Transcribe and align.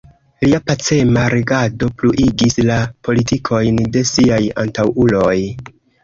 Lia 0.43 0.59
pacema 0.69 1.25
regado 1.33 1.89
pluigis 1.99 2.57
la 2.69 2.77
politikojn 3.09 3.77
de 3.97 4.03
siaj 4.13 4.39
antaŭuloj. 4.63 5.37